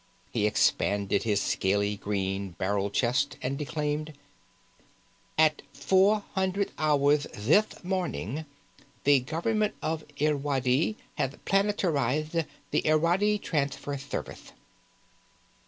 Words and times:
He 0.31 0.47
expanded 0.47 1.21
his 1.21 1.39
scaly 1.43 1.95
green 1.95 2.53
barrel 2.57 2.89
chest 2.89 3.37
and 3.39 3.55
declaimed: 3.55 4.13
"At 5.37 5.61
0400 5.75 6.71
hours 6.79 7.27
thith 7.31 7.83
morning, 7.83 8.47
the 9.03 9.19
government 9.19 9.75
of 9.79 10.03
Irwadi 10.19 10.95
hath 11.19 11.45
planetarithed 11.45 12.47
the 12.71 12.81
Irwadi 12.81 13.37
Tranthfer 13.39 13.95
Thervith." 13.95 14.53